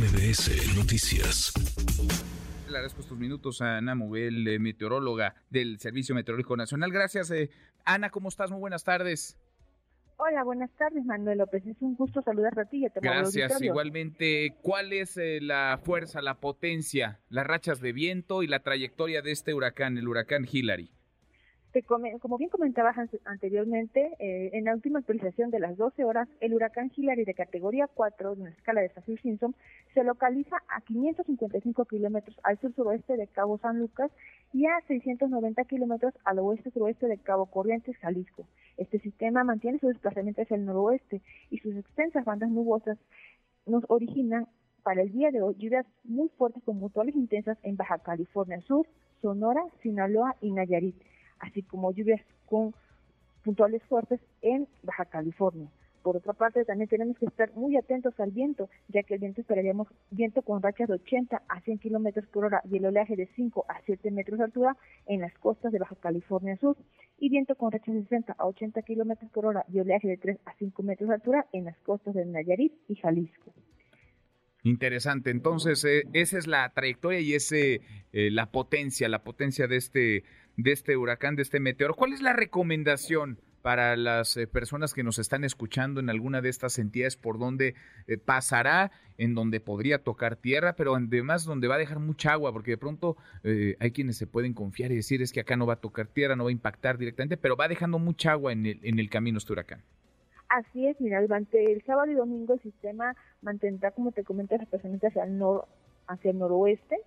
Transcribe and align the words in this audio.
MBS 0.00 0.78
Noticias. 0.78 1.52
Le 2.70 2.74
agradezco 2.74 3.02
estos 3.02 3.18
minutos 3.18 3.60
a 3.60 3.76
Ana 3.76 3.94
Moguel, 3.94 4.48
eh, 4.48 4.58
meteoróloga 4.58 5.34
del 5.50 5.78
Servicio 5.78 6.14
Meteorológico 6.14 6.56
Nacional. 6.56 6.90
Gracias, 6.90 7.30
eh, 7.30 7.50
Ana, 7.84 8.08
¿cómo 8.08 8.30
estás? 8.30 8.50
Muy 8.50 8.60
buenas 8.60 8.82
tardes. 8.82 9.36
Hola, 10.16 10.42
buenas 10.42 10.70
tardes, 10.78 11.04
Manuel 11.04 11.36
López. 11.36 11.66
Es 11.66 11.76
un 11.80 11.96
gusto 11.96 12.22
saludar 12.22 12.58
a 12.58 12.64
ti. 12.64 12.86
Y 12.86 12.88
te 12.88 13.00
Gracias, 13.00 13.60
igualmente. 13.60 14.56
¿Cuál 14.62 14.94
es 14.94 15.18
eh, 15.18 15.38
la 15.42 15.78
fuerza, 15.84 16.22
la 16.22 16.40
potencia, 16.40 17.20
las 17.28 17.46
rachas 17.46 17.82
de 17.82 17.92
viento 17.92 18.42
y 18.42 18.46
la 18.46 18.60
trayectoria 18.60 19.20
de 19.20 19.32
este 19.32 19.52
huracán, 19.52 19.98
el 19.98 20.08
huracán 20.08 20.48
Hillary? 20.50 20.90
Como 22.20 22.36
bien 22.36 22.50
comentabas 22.50 22.96
anteriormente, 23.24 24.16
eh, 24.18 24.50
en 24.54 24.64
la 24.64 24.74
última 24.74 24.98
actualización 24.98 25.50
de 25.50 25.60
las 25.60 25.76
12 25.76 26.04
horas, 26.04 26.28
el 26.40 26.52
huracán 26.52 26.90
Hillary 26.94 27.24
de 27.24 27.34
categoría 27.34 27.86
4 27.86 28.32
en 28.32 28.44
la 28.44 28.50
escala 28.50 28.80
de 28.80 28.88
Saffir-Simpson 28.90 29.54
se 29.94 30.02
localiza 30.02 30.56
a 30.68 30.80
555 30.80 31.84
kilómetros 31.84 32.36
al 32.42 32.58
sur-suroeste 32.58 33.16
de 33.16 33.28
Cabo 33.28 33.58
San 33.58 33.78
Lucas 33.78 34.10
y 34.52 34.66
a 34.66 34.80
690 34.88 35.64
kilómetros 35.64 36.12
al 36.24 36.40
oeste-suroeste 36.40 37.06
de 37.06 37.18
Cabo 37.18 37.46
Corrientes, 37.46 37.96
Jalisco. 37.98 38.46
Este 38.76 38.98
sistema 38.98 39.44
mantiene 39.44 39.78
su 39.78 39.88
desplazamiento 39.88 40.42
hacia 40.42 40.56
el 40.56 40.64
noroeste 40.64 41.22
y 41.50 41.58
sus 41.58 41.76
extensas 41.76 42.24
bandas 42.24 42.50
nubosas 42.50 42.98
nos 43.66 43.84
originan 43.88 44.48
para 44.82 45.02
el 45.02 45.12
día 45.12 45.30
de 45.30 45.42
hoy 45.42 45.54
lluvias 45.56 45.86
muy 46.02 46.30
fuertes 46.30 46.64
con 46.64 46.78
mutuales 46.78 47.14
intensas 47.14 47.58
en 47.62 47.76
Baja 47.76 47.98
California 47.98 48.60
Sur, 48.62 48.88
Sonora, 49.22 49.62
Sinaloa 49.82 50.34
y 50.40 50.50
Nayarit 50.50 50.96
así 51.40 51.62
como 51.62 51.92
lluvias 51.92 52.20
con 52.46 52.74
puntuales 53.42 53.82
fuertes 53.84 54.20
en 54.42 54.68
Baja 54.82 55.06
California. 55.06 55.68
Por 56.02 56.16
otra 56.16 56.32
parte, 56.32 56.64
también 56.64 56.88
tenemos 56.88 57.18
que 57.18 57.26
estar 57.26 57.52
muy 57.54 57.76
atentos 57.76 58.18
al 58.20 58.30
viento, 58.30 58.70
ya 58.88 59.02
que 59.02 59.14
el 59.14 59.20
viento 59.20 59.42
esperaríamos 59.42 59.86
viento 60.10 60.40
con 60.40 60.62
rachas 60.62 60.88
de 60.88 60.94
80 60.94 61.42
a 61.46 61.60
100 61.60 61.78
kilómetros 61.78 62.26
por 62.28 62.46
hora 62.46 62.62
y 62.70 62.78
el 62.78 62.86
oleaje 62.86 63.16
de 63.16 63.26
5 63.36 63.66
a 63.68 63.82
7 63.84 64.10
metros 64.10 64.38
de 64.38 64.44
altura 64.44 64.76
en 65.06 65.20
las 65.20 65.34
costas 65.34 65.72
de 65.72 65.78
Baja 65.78 65.96
California 65.96 66.56
Sur, 66.56 66.76
y 67.18 67.28
viento 67.28 67.54
con 67.54 67.70
rachas 67.70 67.94
de 67.94 68.02
60 68.02 68.34
a 68.38 68.46
80 68.46 68.80
kilómetros 68.82 69.30
por 69.30 69.44
hora 69.44 69.66
y 69.70 69.78
oleaje 69.78 70.08
de 70.08 70.16
3 70.16 70.38
a 70.46 70.54
5 70.54 70.82
metros 70.82 71.08
de 71.08 71.14
altura 71.16 71.46
en 71.52 71.66
las 71.66 71.78
costas 71.80 72.14
de 72.14 72.24
Nayarit 72.24 72.72
y 72.88 72.94
Jalisco. 72.94 73.52
Interesante. 74.62 75.30
Entonces, 75.30 75.84
eh, 75.84 76.04
esa 76.12 76.38
es 76.38 76.46
la 76.46 76.68
trayectoria 76.70 77.20
y 77.20 77.34
ese 77.34 77.80
eh, 78.12 78.30
la 78.30 78.50
potencia, 78.50 79.08
la 79.08 79.22
potencia 79.22 79.66
de 79.66 79.76
este 79.76 80.24
de 80.56 80.72
este 80.72 80.96
huracán, 80.96 81.36
de 81.36 81.42
este 81.42 81.60
meteoro. 81.60 81.94
¿Cuál 81.94 82.12
es 82.12 82.20
la 82.20 82.32
recomendación 82.32 83.38
para 83.62 83.96
las 83.96 84.36
eh, 84.36 84.46
personas 84.46 84.94
que 84.94 85.02
nos 85.02 85.18
están 85.18 85.44
escuchando 85.44 86.00
en 86.00 86.10
alguna 86.10 86.40
de 86.40 86.48
estas 86.48 86.78
entidades 86.78 87.16
por 87.16 87.38
donde 87.38 87.74
eh, 88.06 88.16
pasará, 88.16 88.90
en 89.18 89.34
donde 89.34 89.60
podría 89.60 90.02
tocar 90.02 90.36
tierra, 90.36 90.74
pero 90.76 90.94
además 90.94 91.44
donde 91.44 91.68
va 91.68 91.74
a 91.74 91.78
dejar 91.78 91.98
mucha 91.98 92.32
agua, 92.32 92.52
porque 92.52 92.72
de 92.72 92.78
pronto 92.78 93.16
eh, 93.44 93.76
hay 93.80 93.90
quienes 93.90 94.16
se 94.16 94.26
pueden 94.26 94.54
confiar 94.54 94.92
y 94.92 94.96
decir 94.96 95.20
es 95.22 95.32
que 95.32 95.40
acá 95.40 95.56
no 95.56 95.66
va 95.66 95.74
a 95.74 95.80
tocar 95.80 96.06
tierra, 96.06 96.36
no 96.36 96.44
va 96.44 96.50
a 96.50 96.52
impactar 96.52 96.96
directamente, 96.96 97.36
pero 97.36 97.56
va 97.56 97.68
dejando 97.68 97.98
mucha 97.98 98.32
agua 98.32 98.52
en 98.52 98.66
el, 98.66 98.80
en 98.82 98.98
el 98.98 99.10
camino 99.10 99.38
este 99.38 99.52
huracán. 99.52 99.82
Así 100.50 100.88
es, 100.88 101.00
mira, 101.00 101.22
durante 101.22 101.72
el 101.72 101.80
sábado 101.84 102.10
y 102.10 102.14
domingo 102.14 102.54
el 102.54 102.60
sistema 102.60 103.14
mantendrá, 103.40 103.92
como 103.92 104.10
te 104.10 104.24
comenté, 104.24 104.58
desplazamiento 104.58 105.06
hacia 105.06 105.22
el, 105.22 105.38
nor 105.38 105.68
hacia 106.08 106.32
el 106.32 106.38
noroeste, 106.38 106.98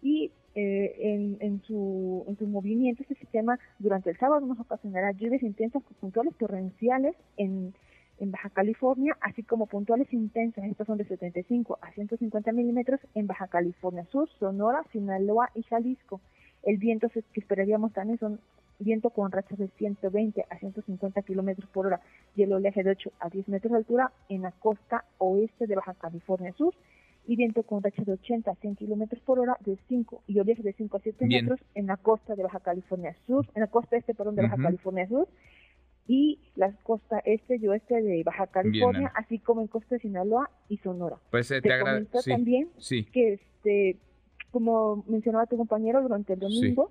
y 0.00 0.32
eh, 0.54 1.36
en, 1.40 1.62
su, 1.64 2.24
en 2.26 2.38
su 2.38 2.46
movimiento 2.46 3.02
este 3.02 3.16
sistema 3.16 3.58
durante 3.78 4.08
el 4.08 4.16
sábado 4.16 4.46
nos 4.46 4.58
ocasionará 4.58 5.12
lluvias 5.12 5.42
intensas 5.42 5.82
puntuales 6.00 6.34
torrenciales 6.38 7.14
en, 7.36 7.74
en 8.18 8.30
Baja 8.30 8.48
California, 8.48 9.14
así 9.20 9.42
como 9.42 9.66
puntuales 9.66 10.10
intensas, 10.14 10.64
estas 10.64 10.86
son 10.86 10.96
de 10.96 11.04
75 11.04 11.78
a 11.82 11.92
150 11.92 12.50
milímetros 12.52 13.00
en 13.14 13.26
Baja 13.26 13.48
California 13.48 14.06
Sur, 14.10 14.30
Sonora, 14.38 14.82
Sinaloa 14.90 15.50
y 15.54 15.64
Jalisco. 15.64 16.22
El 16.62 16.78
viento 16.78 17.10
que 17.10 17.22
esperaríamos 17.34 17.92
también 17.92 18.18
son 18.18 18.40
viento 18.78 19.10
con 19.10 19.30
rachas 19.32 19.58
de 19.58 19.68
120 19.68 20.44
a 20.48 20.58
150 20.58 21.22
kilómetros 21.22 21.68
por 21.70 21.86
hora 21.86 22.00
y 22.34 22.42
el 22.42 22.52
oleaje 22.52 22.82
de 22.82 22.90
8 22.90 23.12
a 23.20 23.28
10 23.28 23.48
metros 23.48 23.72
de 23.72 23.78
altura 23.78 24.12
en 24.28 24.42
la 24.42 24.52
costa 24.52 25.04
oeste 25.18 25.66
de 25.66 25.76
Baja 25.76 25.94
California 25.94 26.52
Sur 26.56 26.74
y 27.26 27.36
viento 27.36 27.62
con 27.64 27.82
rachas 27.82 28.06
de 28.06 28.12
80 28.12 28.50
a 28.50 28.54
100 28.54 28.76
kilómetros 28.76 29.20
por 29.22 29.38
hora 29.38 29.56
de 29.64 29.78
5 29.88 30.22
y 30.26 30.38
oleaje 30.38 30.62
de 30.62 30.72
5 30.72 30.96
a 30.96 31.00
7 31.00 31.26
metros 31.26 31.60
en 31.74 31.86
la 31.86 31.96
costa 31.96 32.34
de 32.34 32.42
Baja 32.42 32.60
California 32.60 33.16
Sur, 33.26 33.46
en 33.54 33.60
la 33.60 33.66
costa 33.66 33.96
este, 33.96 34.14
perdón, 34.14 34.36
de 34.36 34.42
Baja 34.42 34.56
California 34.56 35.08
Sur 35.08 35.28
y 36.08 36.38
la 36.54 36.72
costa 36.84 37.20
este 37.24 37.56
y 37.56 37.66
oeste 37.66 38.00
de 38.00 38.22
Baja 38.22 38.46
California, 38.46 39.12
así 39.16 39.38
como 39.38 39.60
en 39.60 39.66
costa 39.66 39.96
de 39.96 40.00
Sinaloa 40.00 40.50
y 40.68 40.76
Sonora. 40.78 41.16
Pues 41.30 41.50
eh, 41.50 41.60
te, 41.60 41.72
agradezco 41.72 42.20
también 42.22 42.68
que 43.12 43.34
este 43.34 43.96
como 44.52 45.04
mencionaba 45.06 45.46
tu 45.46 45.56
compañero 45.56 46.00
durante 46.00 46.34
el 46.34 46.38
domingo, 46.38 46.90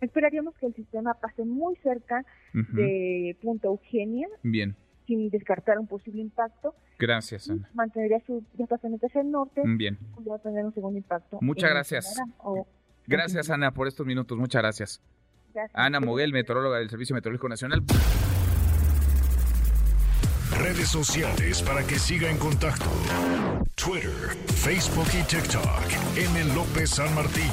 esperaríamos 0.00 0.54
que 0.56 0.66
el 0.66 0.74
sistema 0.74 1.14
pase 1.14 1.44
muy 1.44 1.76
cerca 1.76 2.24
de 2.52 3.36
Punta 3.40 3.68
Eugenia. 3.68 4.28
Bien 4.42 4.76
sin 5.10 5.28
descartar 5.28 5.76
un 5.76 5.88
posible 5.88 6.20
impacto. 6.20 6.72
Gracias, 6.96 7.50
Ana. 7.50 7.68
Mantendría 7.74 8.20
su 8.26 8.44
desplazamiento 8.54 9.06
hacia 9.06 9.22
el 9.22 9.30
norte. 9.32 9.60
Bien. 9.64 9.98
Va 10.28 10.36
a 10.36 10.38
tener 10.38 10.64
un 10.64 10.72
segundo 10.72 10.98
impacto. 10.98 11.38
Muchas 11.40 11.68
gracias. 11.68 12.22
gracias, 13.08 13.50
Ana, 13.50 13.72
por 13.72 13.88
estos 13.88 14.06
minutos. 14.06 14.38
Muchas 14.38 14.62
gracias. 14.62 15.02
Ana 15.72 15.98
Moguel, 15.98 16.32
meteoróloga 16.32 16.78
del 16.78 16.88
Servicio 16.90 17.14
Meteorológico 17.14 17.48
Nacional. 17.48 17.82
Redes 20.58 20.88
sociales 20.88 21.62
para 21.62 21.84
que 21.84 21.98
siga 21.98 22.30
en 22.30 22.36
contacto: 22.38 22.90
Twitter, 23.74 24.36
Facebook 24.46 25.08
y 25.18 25.26
TikTok. 25.26 26.16
M. 26.16 26.54
López 26.54 26.90
San 26.90 27.12
Martín. 27.16 27.50